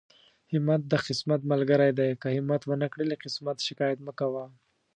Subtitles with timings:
[0.51, 4.45] همت د قسمت ملګری دی، که همت ونکړې له قسمت شکايت مکوه.